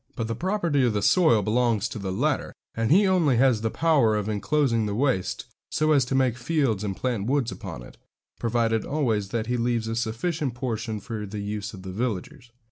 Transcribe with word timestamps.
But 0.15 0.27
the 0.27 0.33
property 0.35 0.83
of 0.83 0.93
the 0.93 1.03
soil 1.03 1.43
belongs 1.43 1.87
to 1.89 1.99
the 1.99 2.11
latter, 2.11 2.55
and 2.73 2.89
he 2.91 3.05
only 3.05 3.37
has 3.37 3.61
the 3.61 3.69
power 3.69 4.15
of 4.15 4.27
enclosing 4.27 4.87
the 4.87 4.95
waste 4.95 5.45
so 5.69 5.91
as 5.91 6.05
to 6.05 6.15
make 6.15 6.37
fields 6.37 6.83
and 6.83 6.97
plant 6.97 7.27
woods 7.27 7.51
upon 7.51 7.83
it, 7.83 7.97
provided 8.39 8.83
always 8.83 9.29
that 9.29 9.45
he 9.45 9.57
leaves 9.57 9.87
a 9.87 9.95
sufficient 9.95 10.55
portion 10.55 10.99
for 10.99 11.27
the 11.27 11.37
use 11.43 11.75
of 11.75 11.83
the 11.83 11.91
villagers. 11.91 12.49